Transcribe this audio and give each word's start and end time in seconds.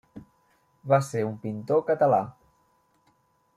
Va 0.93 0.99
ser 1.09 1.21
un 1.27 1.37
pintor 1.45 1.85
català. 1.91 2.25